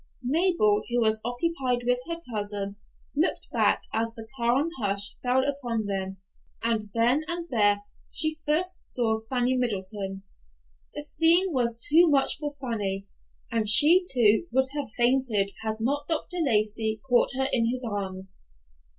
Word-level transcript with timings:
Mabel, 0.23 0.81
who 0.89 0.99
was 0.99 1.21
occupied 1.23 1.83
with 1.85 1.99
her 2.07 2.19
cousin, 2.33 2.75
looked 3.15 3.47
back 3.51 3.83
as 3.93 4.15
the 4.15 4.27
calm 4.35 4.69
hush 4.79 5.15
fell 5.21 5.47
upon 5.47 5.85
them, 5.85 6.17
and 6.63 6.89
then 6.95 7.23
and 7.27 7.47
there 7.51 7.83
she 8.11 8.39
first 8.43 8.77
saw 8.81 9.19
Fanny 9.29 9.55
Middleton. 9.55 10.23
The 10.95 11.03
scene 11.03 11.53
was 11.53 11.77
too 11.77 12.09
much 12.09 12.39
for 12.39 12.55
Fanny, 12.59 13.07
and 13.51 13.69
she, 13.69 14.03
too, 14.11 14.47
would 14.51 14.69
have 14.73 14.89
fainted 14.97 15.51
had 15.61 15.75
not 15.79 16.07
Dr. 16.07 16.37
Lacey 16.39 16.99
caught 17.07 17.33
her 17.35 17.45
in 17.53 17.67
his 17.69 17.83
arms. 17.85 18.39